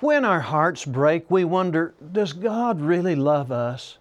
[0.00, 3.98] When our hearts break, we wonder, does God really love us?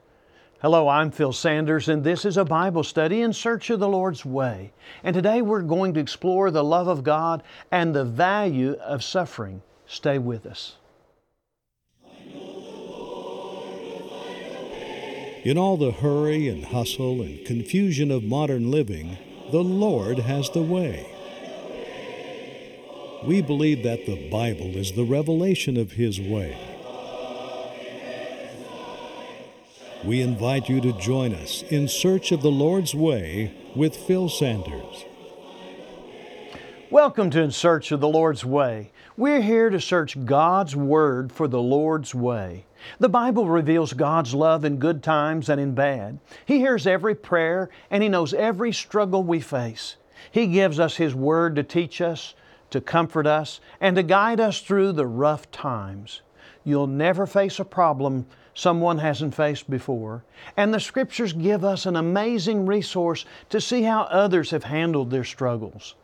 [0.61, 4.23] Hello, I'm Phil Sanders, and this is a Bible study in search of the Lord's
[4.23, 4.73] way.
[5.03, 7.41] And today we're going to explore the love of God
[7.71, 9.63] and the value of suffering.
[9.87, 10.75] Stay with us.
[15.43, 19.17] In all the hurry and hustle and confusion of modern living,
[19.51, 21.16] the Lord has the way.
[23.27, 26.57] We believe that the Bible is the revelation of His way.
[30.05, 35.03] We invite you to join us in search of the Lord's way with Phil Sanders.
[36.89, 38.93] Welcome to In Search of the Lord's Way.
[39.17, 42.63] We're here to search God's Word for the Lord's way.
[42.97, 46.19] The Bible reveals God's love in good times and in bad.
[46.45, 49.97] He hears every prayer and He knows every struggle we face.
[50.31, 52.33] He gives us His Word to teach us,
[52.69, 56.21] to comfort us, and to guide us through the rough times.
[56.63, 60.23] You'll never face a problem someone hasn't faced before.
[60.57, 65.23] And the Scriptures give us an amazing resource to see how others have handled their
[65.23, 65.95] struggles.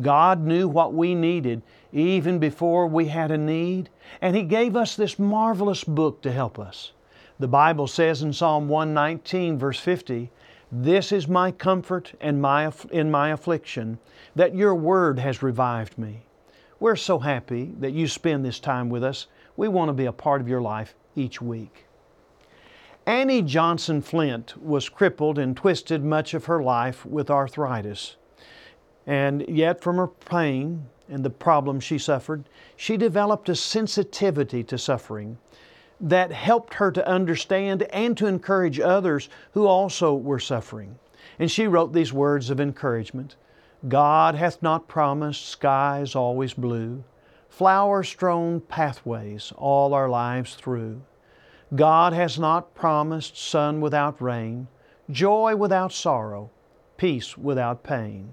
[0.00, 3.88] God knew what we needed even before we had a need,
[4.20, 6.92] and He gave us this marvelous book to help us.
[7.38, 10.30] The Bible says in Psalm 119, verse 50,
[10.70, 13.98] This is my comfort and my, in my affliction,
[14.34, 16.22] that your word has revived me.
[16.80, 19.26] We're so happy that you spend this time with us.
[19.56, 21.86] We want to be a part of your life each week.
[23.06, 28.16] Annie Johnson Flint was crippled and twisted much of her life with arthritis.
[29.06, 32.44] And yet, from her pain and the problems she suffered,
[32.76, 35.36] she developed a sensitivity to suffering
[36.00, 40.98] that helped her to understand and to encourage others who also were suffering.
[41.38, 43.36] And she wrote these words of encouragement
[43.88, 47.04] God hath not promised skies always blue,
[47.50, 51.02] flower strewn pathways all our lives through.
[51.74, 54.68] God has not promised sun without rain,
[55.10, 56.50] joy without sorrow,
[56.96, 58.32] peace without pain.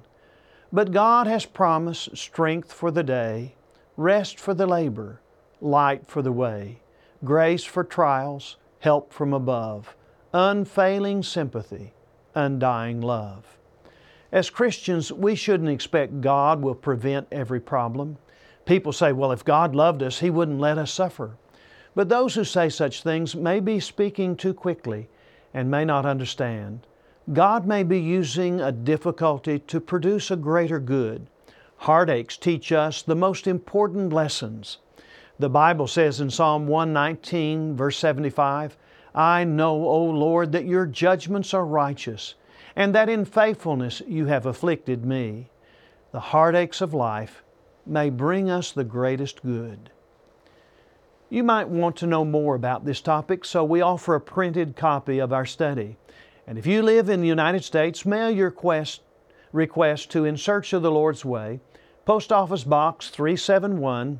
[0.71, 3.55] But God has promised strength for the day,
[3.97, 5.19] rest for the labor,
[5.59, 6.79] light for the way,
[7.25, 9.95] grace for trials, help from above,
[10.33, 11.93] unfailing sympathy,
[12.35, 13.57] undying love.
[14.31, 18.17] As Christians, we shouldn't expect God will prevent every problem.
[18.65, 21.35] People say, well, if God loved us, He wouldn't let us suffer.
[21.95, 25.09] But those who say such things may be speaking too quickly
[25.53, 26.87] and may not understand.
[27.33, 31.27] God may be using a difficulty to produce a greater good.
[31.77, 34.77] Heartaches teach us the most important lessons.
[35.39, 38.77] The Bible says in Psalm 119, verse 75,
[39.13, 42.35] I know, O Lord, that your judgments are righteous
[42.75, 45.49] and that in faithfulness you have afflicted me.
[46.11, 47.43] The heartaches of life
[47.85, 49.91] may bring us the greatest good.
[51.29, 55.19] You might want to know more about this topic, so we offer a printed copy
[55.19, 55.97] of our study.
[56.45, 59.01] And if you live in the United States, mail your quest,
[59.53, 61.61] request to In Search of the Lord's Way,
[62.05, 64.19] Post Office Box 371,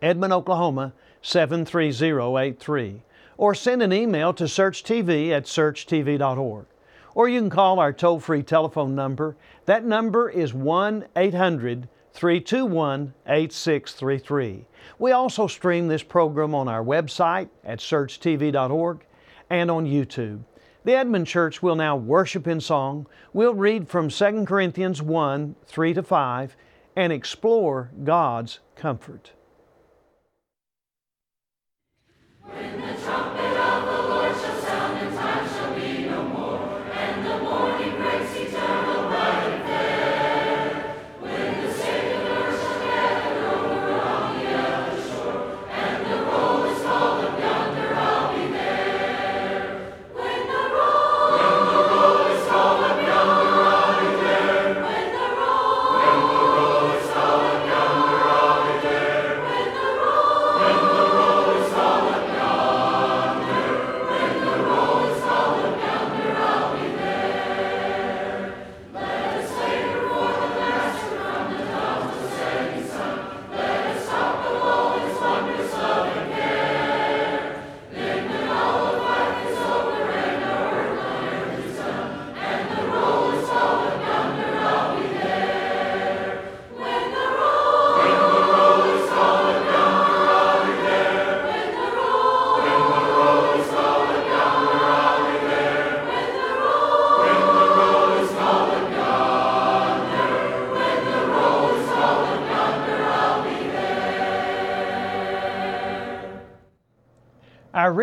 [0.00, 3.02] Edmond, Oklahoma 73083,
[3.36, 6.66] or send an email to searchtv at searchtv.org
[7.16, 9.34] or you can call our toll free telephone number.
[9.64, 14.66] That number is 1 800 321 8633.
[14.98, 19.06] We also stream this program on our website at searchtv.org
[19.48, 20.42] and on YouTube.
[20.84, 23.06] The Edmond Church will now worship in song.
[23.32, 26.56] We'll read from 2 Corinthians 1 3 to 5
[26.96, 29.32] and explore God's comfort.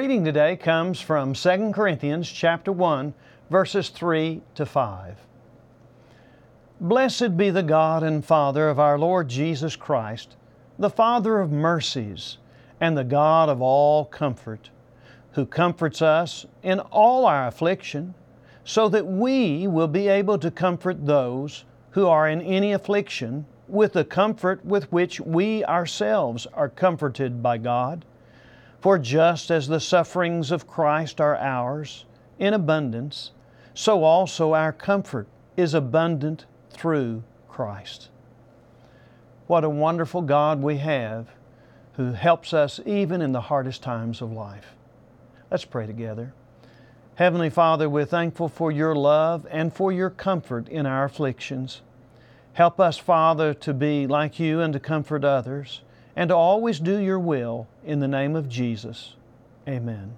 [0.04, 3.14] Reading today comes from 2 Corinthians chapter 1
[3.50, 5.16] verses 3 to 5.
[6.82, 10.36] Blessed be the God and Father of our Lord Jesus Christ,
[10.78, 12.38] the Father of mercies
[12.82, 14.72] and the God of all comfort,
[15.32, 18.14] who comforts us in all our affliction,
[18.66, 23.94] so that we will be able to comfort those who are in any affliction with
[23.94, 28.04] the comfort with which we ourselves are comforted by God.
[28.84, 32.04] For just as the sufferings of Christ are ours
[32.38, 33.32] in abundance,
[33.74, 38.10] so also our comfort is abundant through Christ.
[39.48, 41.30] What a wonderful God we have
[41.94, 44.76] who helps us even in the hardest times of life.
[45.50, 46.34] Let's pray together.
[47.16, 51.80] Heavenly Father, we're thankful for your love and for your comfort in our afflictions.
[52.52, 55.84] Help us, Father, to be like you and to comfort others
[56.16, 59.16] and to always do your will in the name of Jesus.
[59.68, 60.18] Amen.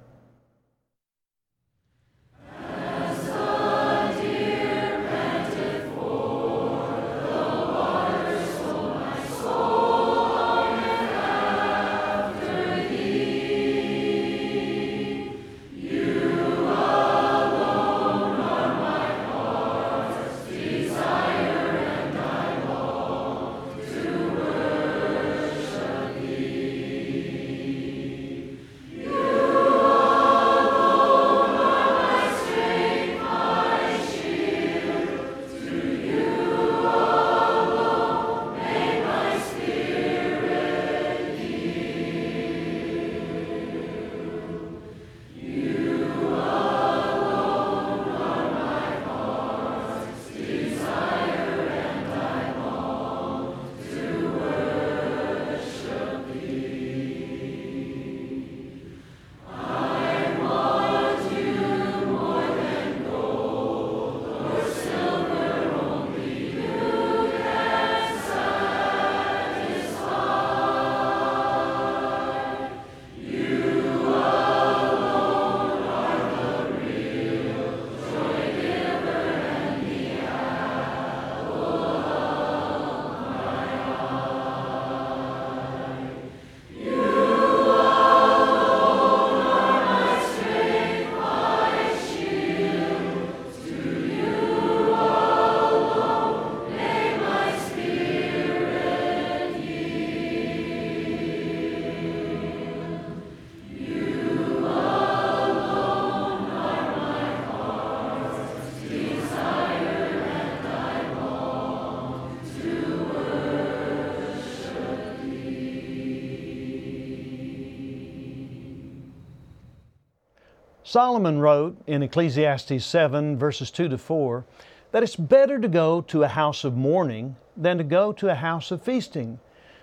[120.88, 124.46] Solomon wrote in Ecclesiastes 7, verses 2 to 4,
[124.92, 128.36] that it's better to go to a house of mourning than to go to a
[128.36, 129.40] house of feasting,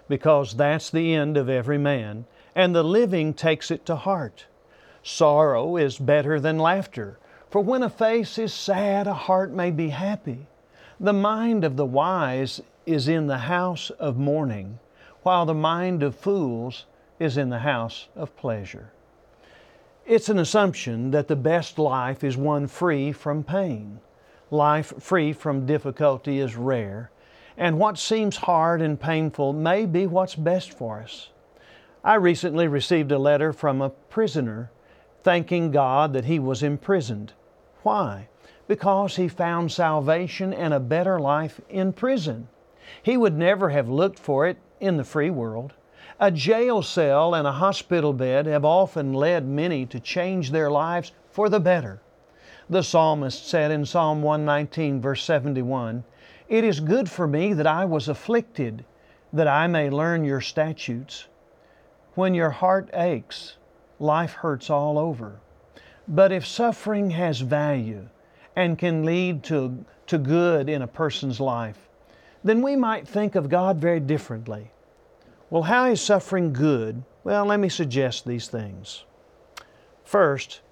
[0.07, 4.47] because that's the end of every man, and the living takes it to heart.
[5.03, 7.19] Sorrow is better than laughter,
[7.51, 10.47] for when a face is sad, a heart may be happy.
[11.01, 14.79] The mind of the wise is in the house of mourning,
[15.25, 16.87] while the mind of fools
[17.19, 18.93] is in the house of pleasure.
[20.05, 24.01] It's an assumption that the best life is one free from pain.
[24.51, 27.13] Life free from difficulty is rare,
[27.57, 31.31] and what seems hard and painful may be what's best for us.
[32.03, 34.73] I recently received a letter from a prisoner
[35.23, 37.33] thanking God that he was imprisoned.
[37.85, 38.29] Why?
[38.67, 42.49] Because he found salvation and a better life in prison.
[43.05, 45.75] He would never have looked for it in the free world.
[46.23, 51.11] A jail cell and a hospital bed have often led many to change their lives
[51.33, 52.01] for the better.
[52.71, 56.05] The psalmist said in Psalm 119, verse 71,
[56.49, 58.85] It is good for me that I was afflicted,
[59.33, 61.27] that I may learn your statutes.
[62.15, 63.57] When your heart aches,
[63.99, 65.41] life hurts all over.
[66.07, 68.09] But if suffering has value
[68.55, 71.89] and can lead to, to good in a person's life,
[72.45, 74.71] then we might think of God very differently.
[75.53, 77.03] Well, how is suffering good?
[77.25, 79.05] Well, let me suggest these things.
[80.03, 80.63] First,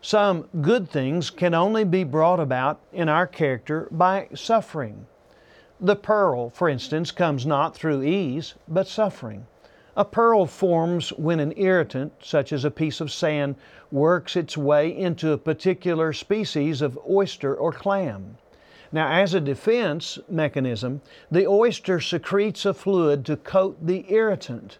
[0.00, 5.04] some good things can only be brought about in our character by suffering.
[5.78, 9.46] The pearl, for instance, comes not through ease, but suffering.
[9.94, 13.56] A pearl forms when an irritant, such as a piece of sand,
[13.92, 18.38] works its way into a particular species of oyster or clam.
[18.92, 24.78] Now, as a defense mechanism, the oyster secretes a fluid to coat the irritant.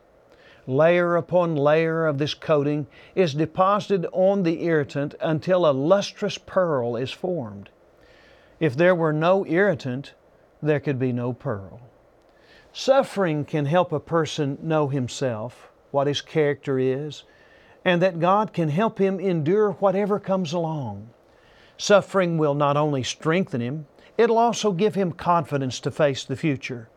[0.66, 6.96] Layer upon layer of this coating is deposited on the irritant until a lustrous pearl
[6.96, 7.70] is formed.
[8.58, 10.14] If there were no irritant,
[10.62, 11.80] there could be no pearl.
[12.72, 17.24] Suffering can help a person know himself, what his character is,
[17.84, 21.10] and that God can help him endure whatever comes along.
[21.76, 23.86] Suffering will not only strengthen him,
[24.20, 26.90] it'll also give him confidence to face the future.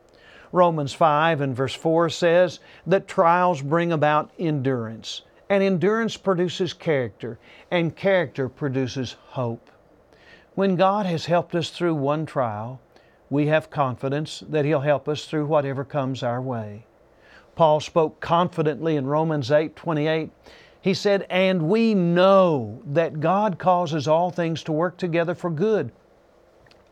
[0.51, 7.39] Romans 5 and verse 4 says that trials bring about endurance, and endurance produces character,
[7.71, 9.71] and character produces hope.
[10.55, 12.81] When God has helped us through one trial,
[13.29, 16.85] we have confidence that He'll help us through whatever comes our way.
[17.55, 20.29] Paul spoke confidently in Romans 8 28.
[20.81, 25.93] He said, And we know that God causes all things to work together for good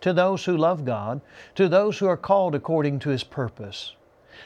[0.02, 1.22] to those who love God,
[1.56, 3.96] to those who are called according to His purpose.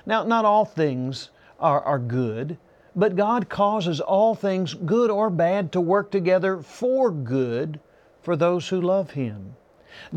[0.05, 2.57] Now, not all things are, are good,
[2.95, 7.79] but God causes all things, good or bad, to work together for good
[8.21, 9.55] for those who love Him.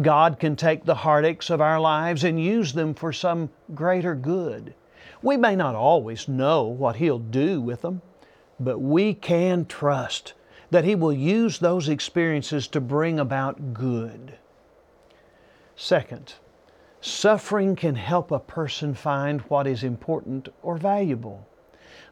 [0.00, 4.74] God can take the heartaches of our lives and use them for some greater good.
[5.22, 8.02] We may not always know what He'll do with them,
[8.58, 10.34] but we can trust
[10.70, 14.38] that He will use those experiences to bring about good.
[15.80, 16.34] Second,
[17.00, 21.46] suffering can help a person find what is important or valuable.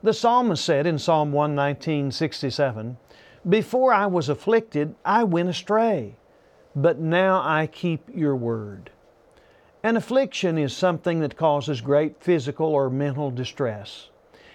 [0.05, 2.97] The psalmist said in Psalm 119, 67,
[3.49, 6.15] Before I was afflicted, I went astray,
[6.77, 8.93] but now I keep your word.
[9.83, 14.11] An affliction is something that causes great physical or mental distress.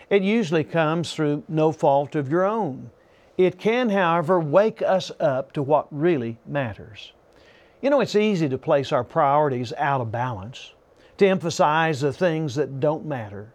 [0.09, 2.91] It usually comes through no fault of your own.
[3.37, 7.11] It can, however, wake us up to what really matters.
[7.81, 10.73] You know, it's easy to place our priorities out of balance,
[11.17, 13.53] to emphasize the things that don't matter.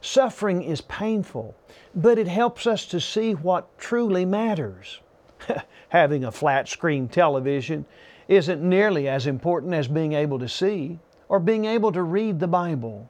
[0.00, 1.54] Suffering is painful,
[1.94, 5.00] but it helps us to see what truly matters.
[5.90, 7.84] Having a flat screen television
[8.26, 10.98] isn't nearly as important as being able to see
[11.28, 13.08] or being able to read the Bible.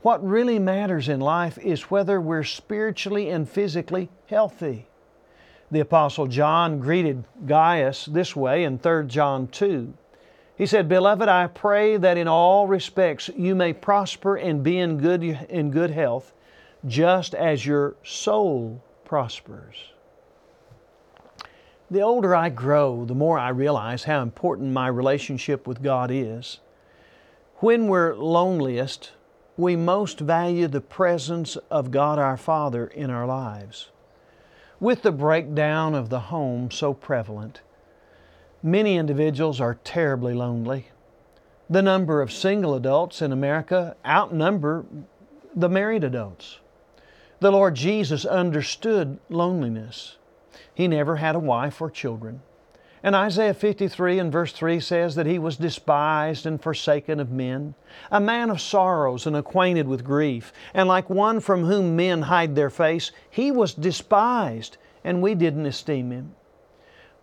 [0.00, 4.86] What really matters in life is whether we're spiritually and physically healthy.
[5.74, 9.92] The Apostle John greeted Gaius this way in 3 John 2.
[10.56, 14.98] He said, Beloved, I pray that in all respects you may prosper and be in
[14.98, 16.32] good, in good health,
[16.86, 19.90] just as your soul prospers.
[21.90, 26.60] The older I grow, the more I realize how important my relationship with God is.
[27.56, 29.10] When we're loneliest,
[29.56, 33.88] we most value the presence of God our Father in our lives.
[34.80, 37.60] With the breakdown of the home so prevalent,
[38.62, 40.88] many individuals are terribly lonely.
[41.70, 44.84] The number of single adults in America outnumber
[45.54, 46.58] the married adults.
[47.40, 50.16] The Lord Jesus understood loneliness.
[50.74, 52.42] He never had a wife or children.
[53.04, 57.74] And Isaiah 53 and verse 3 says that he was despised and forsaken of men,
[58.10, 62.54] a man of sorrows and acquainted with grief, and like one from whom men hide
[62.54, 66.34] their face, he was despised, and we didn't esteem him.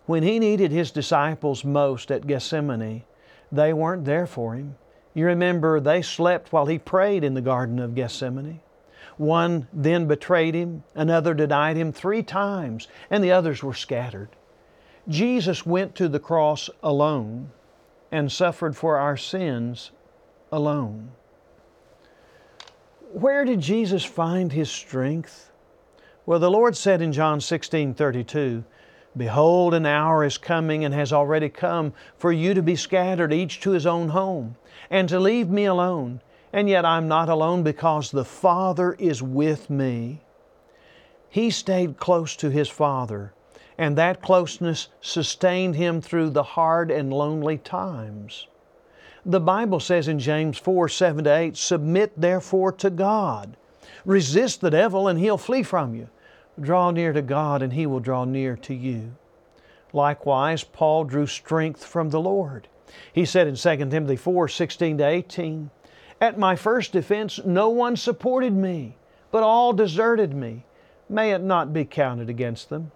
[0.06, 3.02] When he needed his disciples most at Gethsemane,
[3.50, 4.76] they weren't there for him.
[5.14, 8.60] You remember they slept while he prayed in the Garden of Gethsemane.
[9.16, 14.28] One then betrayed him, another denied him three times, and the others were scattered.
[15.08, 17.50] Jesus went to the cross alone
[18.12, 19.90] and suffered for our sins
[20.52, 21.10] alone.
[23.12, 25.50] Where did Jesus find his strength?
[26.24, 28.64] Well, the Lord said in John 16 32,
[29.16, 33.60] Behold, an hour is coming and has already come for you to be scattered, each
[33.60, 34.56] to his own home,
[34.88, 36.22] and to leave me alone.
[36.52, 40.22] And yet I'm not alone because the Father is with me.
[41.28, 43.32] He stayed close to his Father
[43.78, 48.46] and that closeness sustained him through the hard and lonely times.
[49.24, 53.56] The Bible says in James 4 7 to 8, Submit therefore to God.
[54.04, 56.08] Resist the devil, and he'll flee from you.
[56.60, 59.14] Draw near to God, and he will draw near to you.
[59.92, 62.68] Likewise, Paul drew strength from the Lord.
[63.12, 65.70] He said in 2 Timothy 4 16 to 18,
[66.20, 68.96] At my first defense, no one supported me,
[69.30, 70.64] but all deserted me.
[71.08, 72.90] May it not be counted against them.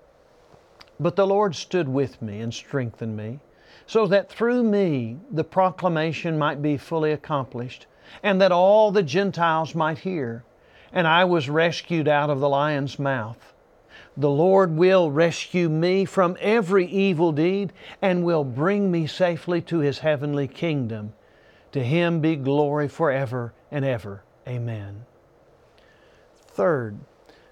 [0.99, 3.41] But the Lord stood with me and strengthened me,
[3.87, 7.87] so that through me the proclamation might be fully accomplished,
[8.23, 10.45] and that all the Gentiles might hear.
[10.93, 13.53] And I was rescued out of the lion's mouth.
[14.17, 19.81] The Lord will rescue me from every evil deed and will bring me safely to
[19.81, 21.13] His heavenly kingdom.
[21.73, 24.23] To Him be glory forever and ever.
[24.49, 25.05] Amen.
[26.49, 26.99] Third,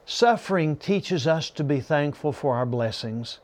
[0.06, 3.40] Suffering teaches us to be thankful for our blessings.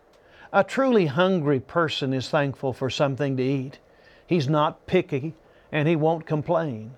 [0.53, 3.79] A truly hungry person is thankful for something to eat.
[4.27, 5.35] He's not picky
[5.73, 6.93] and he won't complain.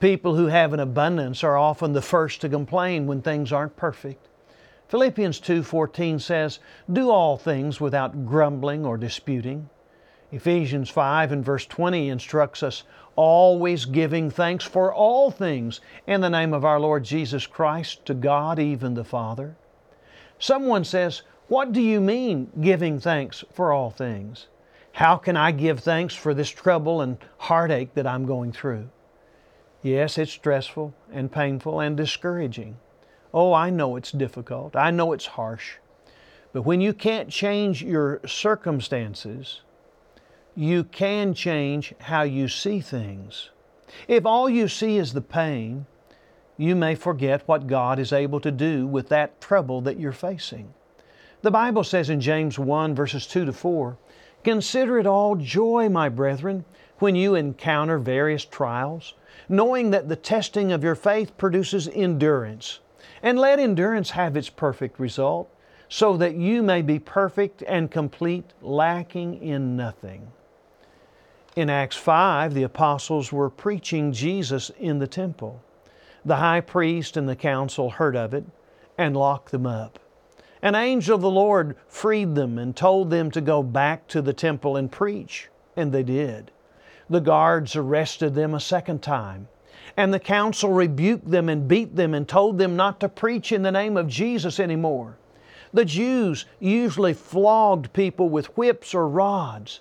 [0.00, 4.28] People who have an abundance are often the first to complain when things aren't perfect.
[4.88, 6.58] Philippians 2:14 says,
[6.90, 9.68] "Do all things without grumbling or disputing."
[10.30, 12.82] Ephesians 5 and verse 20 instructs us,
[13.16, 18.14] always giving thanks for all things in the name of our Lord Jesus Christ to
[18.14, 19.56] God, even the Father.
[20.38, 24.48] Someone says, What do you mean giving thanks for all things?
[24.92, 28.88] How can I give thanks for this trouble and heartache that I'm going through?
[29.82, 32.76] Yes, it's stressful and painful and discouraging.
[33.34, 34.76] Oh, I know it's difficult.
[34.76, 35.76] I know it's harsh.
[36.52, 39.62] But when you can't change your circumstances,
[40.54, 43.50] you can change how you see things.
[44.08, 45.86] If all you see is the pain,
[46.56, 50.72] you may forget what God is able to do with that trouble that you're facing.
[51.42, 53.96] The Bible says in James 1, verses 2 to 4,
[54.44, 56.64] Consider it all joy, my brethren,
[56.98, 59.14] when you encounter various trials
[59.48, 62.80] knowing that the testing of your faith produces endurance.
[63.22, 65.48] And let endurance have its perfect result,
[65.88, 70.32] so that you may be perfect and complete, lacking in nothing.
[71.54, 75.60] In Acts 5, the apostles were preaching Jesus in the temple.
[76.24, 78.44] The high priest and the council heard of it
[78.96, 79.98] and locked them up.
[80.62, 84.32] An angel of the Lord freed them and told them to go back to the
[84.32, 86.50] temple and preach, and they did.
[87.10, 89.48] The guards arrested them a second time.
[89.94, 93.60] And the council rebuked them and beat them and told them not to preach in
[93.60, 95.18] the name of Jesus anymore.
[95.74, 99.80] The Jews usually flogged people with whips or rods.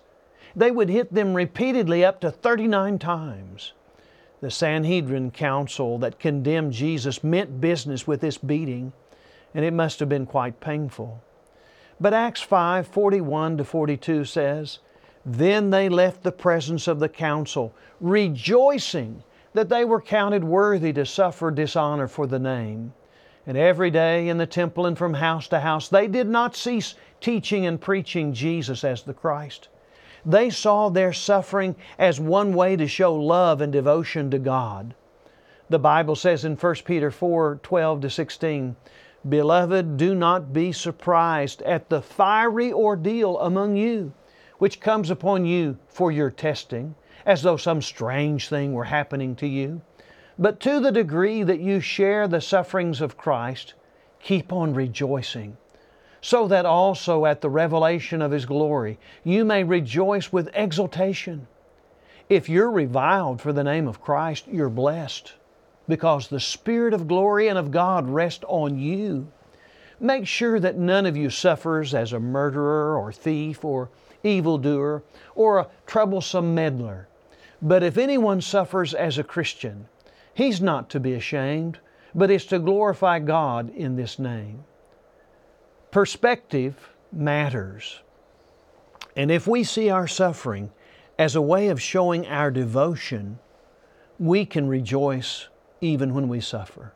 [0.55, 3.73] They would hit them repeatedly up to 39 times.
[4.41, 8.93] The Sanhedrin council that condemned Jesus meant business with this beating,
[9.53, 11.21] and it must have been quite painful.
[11.99, 14.79] But Acts 5 41 to 42 says,
[15.25, 21.05] then they left the presence of the council, rejoicing that they were counted worthy to
[21.05, 22.93] suffer dishonor for the name.
[23.45, 26.95] And every day in the temple and from house to house, they did not cease
[27.19, 29.67] teaching and preaching Jesus as the Christ.
[30.25, 34.93] They saw their suffering as one way to show love and devotion to God.
[35.69, 38.75] The Bible says in 1 Peter 4 12 to 16,
[39.27, 44.13] Beloved, do not be surprised at the fiery ordeal among you
[44.61, 46.93] which comes upon you for your testing,
[47.25, 49.81] as though some strange thing were happening to you.
[50.37, 53.73] But to the degree that you share the sufferings of Christ,
[54.19, 55.57] keep on rejoicing,
[56.21, 61.47] so that also at the revelation of His glory you may rejoice with exultation.
[62.29, 65.33] If you're reviled for the name of Christ, you're blessed,
[65.87, 69.31] because the Spirit of glory and of God rest on you.
[69.99, 73.89] Make sure that none of you suffers as a murderer or thief or
[74.23, 75.03] evildoer,
[75.35, 77.07] or a troublesome meddler.
[77.61, 79.87] But if anyone suffers as a Christian,
[80.33, 81.79] he's not to be ashamed,
[82.15, 84.63] but is to glorify God in this name.
[85.91, 87.99] Perspective matters.
[89.17, 90.71] And if we see our suffering
[91.19, 93.39] as a way of showing our devotion,
[94.17, 95.49] we can rejoice
[95.81, 96.93] even when we suffer.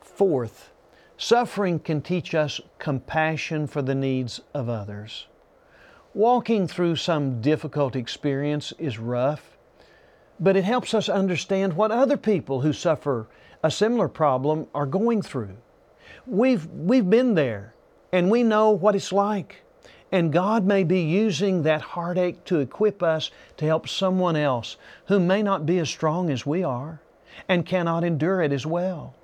[0.00, 0.70] Fourth,
[1.18, 5.26] suffering can teach us compassion for the needs of others.
[6.14, 9.58] Walking through some difficult experience is rough,
[10.40, 13.28] but it helps us understand what other people who suffer
[13.62, 15.58] a similar problem are going through.
[16.26, 17.74] We've, we've been there
[18.12, 19.62] and we know what it's like.
[20.12, 25.20] And God may be using that heartache to equip us to help someone else who
[25.20, 27.00] may not be as strong as we are
[27.48, 29.14] and cannot endure it as well.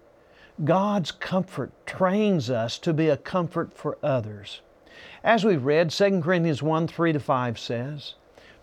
[0.64, 4.60] God's comfort trains us to be a comfort for others.
[5.22, 8.14] As we've read, 2 Corinthians 1 3 to 5 says,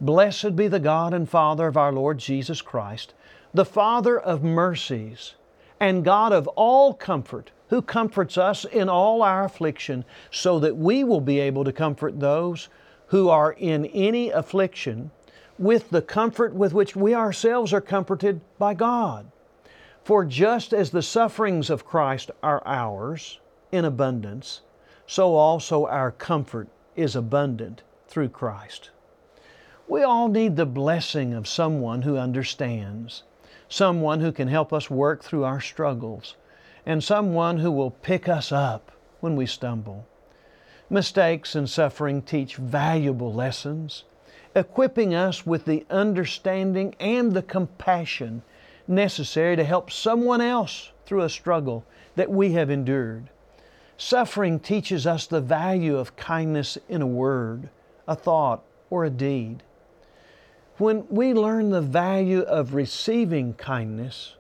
[0.02, 3.14] Blessed be the God and Father of our Lord Jesus Christ,
[3.54, 5.36] the Father of mercies,
[5.80, 11.04] and God of all comfort, who comforts us in all our affliction, so that we
[11.04, 12.70] will be able to comfort those
[13.08, 15.10] who are in any affliction
[15.58, 19.26] with the comfort with which we ourselves are comforted by God.
[20.04, 23.40] For just as the sufferings of Christ are ours
[23.72, 24.62] in abundance,
[25.08, 28.92] so also our comfort is abundant through Christ.
[29.88, 33.24] We all need the blessing of someone who understands,
[33.68, 36.36] someone who can help us work through our struggles,
[36.86, 40.06] and someone who will pick us up when we stumble.
[40.90, 44.04] Mistakes and suffering teach valuable lessons,
[44.56, 48.42] equipping us with the understanding and the compassion
[48.88, 53.30] necessary to help someone else through a struggle that we have endured.
[53.98, 57.70] Suffering teaches us the value of kindness in a word,
[58.08, 59.64] a thought, or a deed.
[60.78, 64.36] When we learn the value of receiving kindness,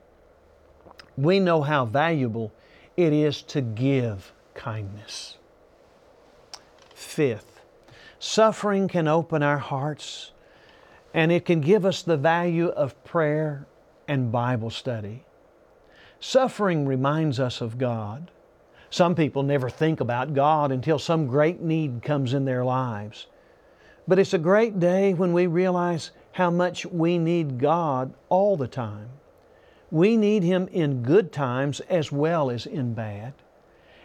[1.17, 2.51] we know how valuable
[2.97, 5.37] it is to give kindness.
[6.93, 7.61] Fifth,
[8.19, 10.31] suffering can open our hearts
[11.13, 13.67] and it can give us the value of prayer
[14.07, 15.23] and Bible study.
[16.19, 18.31] Suffering reminds us of God.
[18.89, 23.27] Some people never think about God until some great need comes in their lives.
[24.07, 28.67] But it's a great day when we realize how much we need God all the
[28.67, 29.09] time.
[29.93, 33.33] We need Him in good times as well as in bad.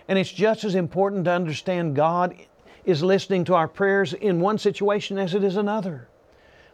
[0.07, 2.37] And it's just as important to understand God
[2.85, 6.07] is listening to our prayers in one situation as it is another.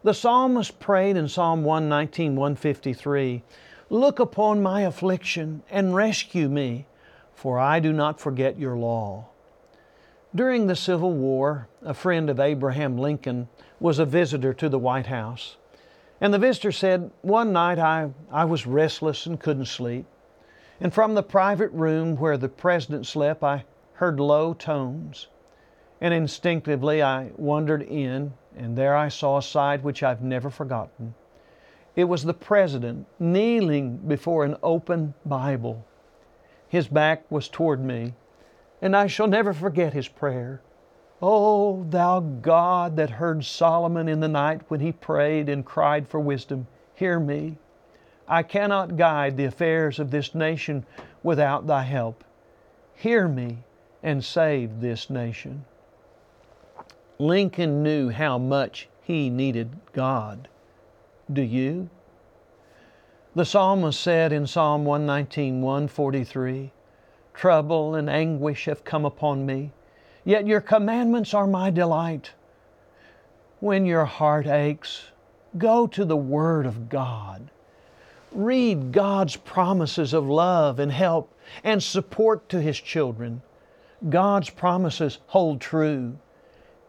[0.03, 3.45] The psalmist prayed in Psalm 119, 153
[3.89, 6.87] Look upon my affliction and rescue me,
[7.37, 9.27] for I do not forget your law.
[10.35, 13.47] During the Civil War, a friend of Abraham Lincoln
[13.79, 15.57] was a visitor to the White House.
[16.25, 20.07] And the visitor said, One night I, I was restless and couldn't sleep.
[20.81, 25.27] And from the private room where the president slept, I heard low tones.
[26.01, 31.15] And instinctively I wandered in, and there I saw a sight which I've never forgotten.
[31.95, 35.85] It was the president kneeling before an open Bible.
[36.67, 38.15] His back was toward me,
[38.81, 40.63] and I shall never forget his prayer.
[41.23, 46.19] O thou God that heard Solomon in the night when he prayed and cried for
[46.19, 47.57] wisdom, hear me.
[48.27, 50.85] I cannot guide the affairs of this nation
[51.23, 52.25] without thy help.
[52.95, 53.59] Hear me
[54.03, 55.65] and save this nation.
[57.19, 60.49] Lincoln knew how much he needed God.
[61.33, 61.89] Do you?
[63.35, 66.73] The psalmist said in Psalm 119, 143,
[67.33, 69.73] Trouble and anguish have come upon me,
[70.25, 72.33] yet your commandments are my delight.
[73.61, 75.05] When your heart aches,
[75.57, 77.51] go to the Word of God.
[78.33, 81.33] Read God's promises of love and help
[81.63, 83.43] and support to His children.
[84.09, 86.19] God's promises hold true.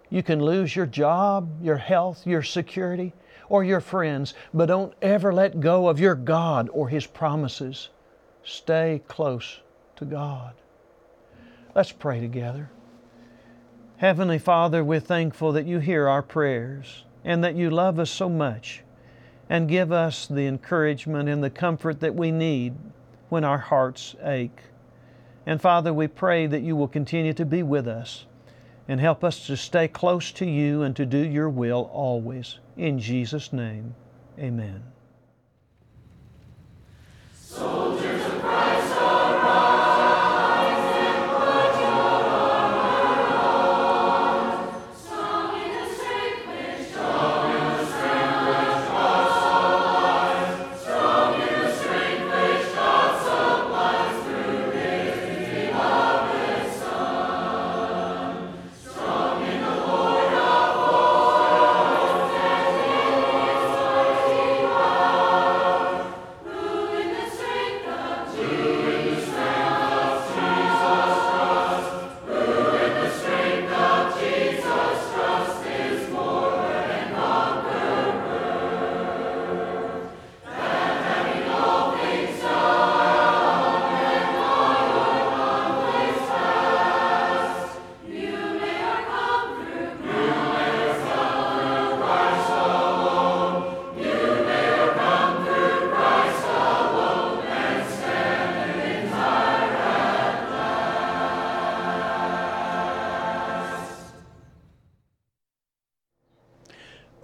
[0.10, 3.14] You can lose your job, your health, your security,
[3.50, 7.90] or your friends, but don't ever let go of your God or His promises.
[8.44, 9.60] Stay close
[9.98, 10.54] to God.
[11.76, 12.70] Let's pray together.
[13.98, 18.28] Heavenly Father, we're thankful that you hear our prayers and that you love us so
[18.28, 18.84] much
[19.50, 22.76] and give us the encouragement and the comfort that we need
[23.30, 24.60] when our hearts ache.
[25.46, 28.26] And Father, we pray that you will continue to be with us
[28.88, 32.60] and help us to stay close to you and to do your will always.
[32.76, 33.96] In Jesus' name,
[34.38, 34.84] amen.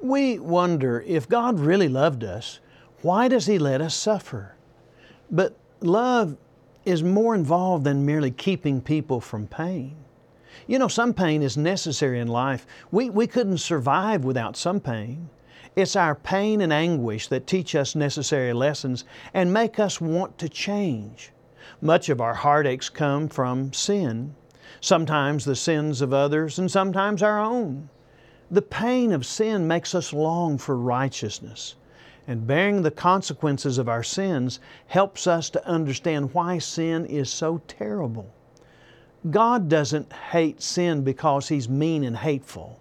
[0.02, 2.60] We wonder if God really loved us,
[3.02, 4.56] why does He let us suffer?
[5.30, 6.38] But love
[6.86, 9.96] is more involved than merely keeping people from pain.
[10.68, 12.66] You know, some pain is necessary in life.
[12.92, 15.30] We, we couldn't survive without some pain.
[15.76, 20.50] It's our pain and anguish that teach us necessary lessons and make us want to
[20.50, 21.32] change.
[21.80, 24.36] Much of our heartaches come from sin,
[24.82, 27.90] sometimes the sins of others, and sometimes our own.
[28.52, 31.76] The pain of sin makes us long for righteousness,
[32.28, 37.62] and bearing the consequences of our sins helps us to understand why sin is so
[37.70, 38.34] terrible.
[39.30, 42.78] God doesn't hate sin because He's mean and hateful.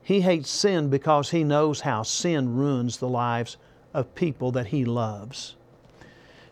[0.00, 3.56] He hates sin because He knows how sin ruins the lives
[3.92, 5.56] of people that He loves.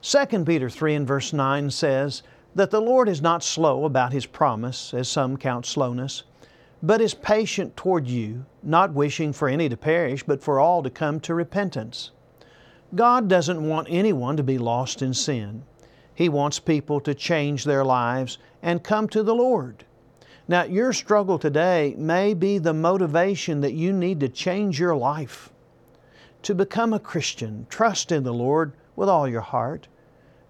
[0.03, 2.25] 2 Peter 3 and verse 9 says
[2.57, 6.25] that the Lord is not slow about His promise, as some count slowness,
[6.83, 10.91] but is patient toward you, not wishing for any to perish, but for all to
[10.91, 12.12] come to repentance.
[12.95, 15.64] God doesn't want anyone to be lost in sin.
[16.14, 19.85] He wants people to change their lives and come to the Lord.
[20.47, 25.51] Now, your struggle today may be the motivation that you need to change your life.
[26.43, 29.88] To become a Christian, trust in the Lord with all your heart.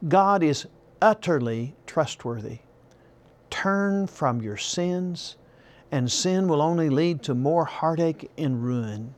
[0.06, 0.66] God is
[1.02, 2.58] utterly trustworthy.
[3.50, 5.36] Turn from your sins
[5.90, 9.14] and sin will only lead to more heartache and ruin.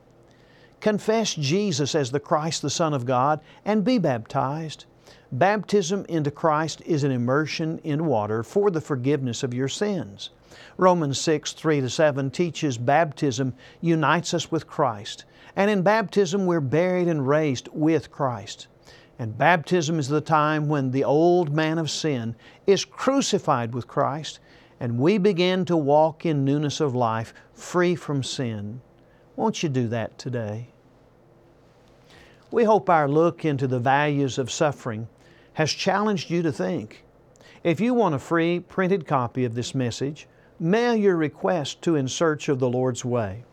[0.79, 4.85] Confess Jesus as the Christ, the Son of God, and be baptized.
[5.31, 10.31] Baptism into Christ is an immersion in water for the forgiveness of your sins.
[10.77, 15.25] Romans 6, 3 to 7 teaches baptism unites us with Christ.
[15.55, 18.67] And in baptism, we're buried and raised with Christ.
[19.19, 24.39] And baptism is the time when the old man of sin is crucified with Christ
[24.81, 28.81] and we begin to walk in newness of life, free from sin.
[29.35, 30.69] Won't you do that today?
[32.49, 35.07] We hope our look into the values of suffering
[35.53, 37.03] has challenged you to think.
[37.63, 40.27] If you want a free printed copy of this message,
[40.59, 43.43] mail your request to In Search of the Lord's Way.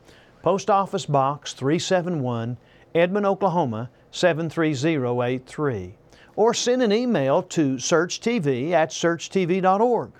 [0.40, 2.56] Post Office Box 371,
[2.94, 5.94] Edmond, Oklahoma 73083.
[6.36, 10.12] Or send an email to searchtv at searchtv.org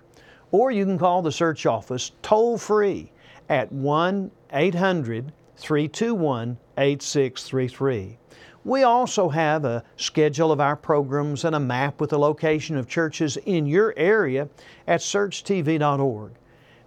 [0.51, 3.11] or you can call the search office toll free
[3.49, 8.19] at 1 800 321 8633.
[8.65, 12.89] We also have a schedule of our programs and a map with the location of
[12.89, 14.49] churches in your area
[14.87, 16.33] at searchtv.org.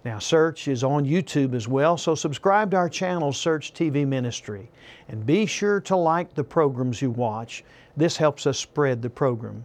[0.04, 4.70] Now, Search is on YouTube as well, so subscribe to our channel, Search TV Ministry,
[5.08, 7.64] and be sure to like the programs you watch.
[7.96, 9.64] This helps us spread the program.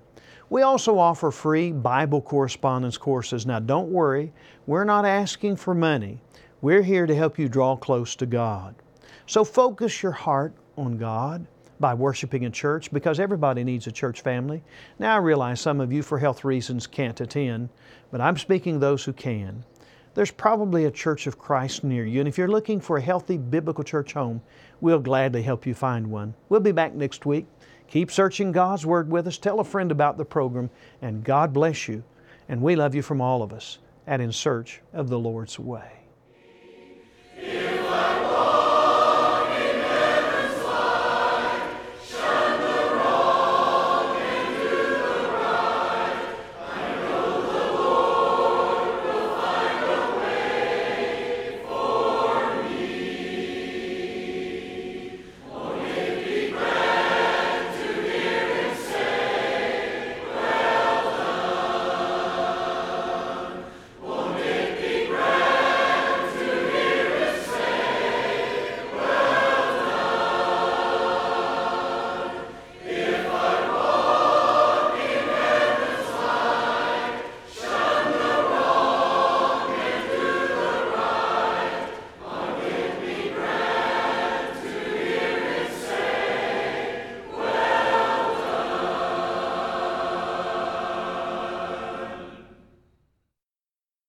[0.49, 3.45] We also offer free Bible correspondence courses.
[3.45, 4.31] Now, don't worry,
[4.65, 6.21] we're not asking for money.
[6.61, 8.75] We're here to help you draw close to God.
[9.25, 11.45] So focus your heart on God
[11.79, 14.63] by worshiping in church because everybody needs a church family.
[14.99, 17.69] Now, I realize some of you, for health reasons, can't attend,
[18.09, 19.65] but I'm speaking those who can.
[20.13, 23.37] There's probably a church of Christ near you, and if you're looking for a healthy
[23.37, 24.41] biblical church home,
[24.81, 26.33] we'll gladly help you find one.
[26.49, 27.45] We'll be back next week.
[27.87, 29.37] Keep searching God's Word with us.
[29.37, 30.69] Tell a friend about the program,
[31.01, 32.03] and God bless you.
[32.49, 35.96] And we love you from all of us at In Search of the Lord's Way.